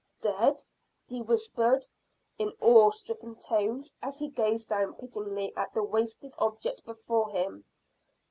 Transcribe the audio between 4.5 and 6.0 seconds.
down pityingly at the